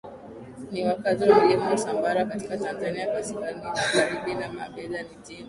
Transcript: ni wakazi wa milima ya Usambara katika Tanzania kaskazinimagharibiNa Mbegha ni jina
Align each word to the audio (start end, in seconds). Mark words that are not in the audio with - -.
ni 0.71 0.85
wakazi 0.85 1.29
wa 1.29 1.41
milima 1.41 1.65
ya 1.65 1.73
Usambara 1.73 2.25
katika 2.25 2.57
Tanzania 2.57 3.05
kaskazinimagharibiNa 3.13 4.49
Mbegha 4.69 5.01
ni 5.01 5.15
jina 5.27 5.39